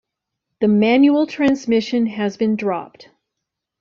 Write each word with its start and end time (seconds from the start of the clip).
The 0.61 0.67
manual 0.67 1.27
transmission 1.27 2.07
has 2.07 2.35
been 2.35 2.55
dropped. 2.55 3.09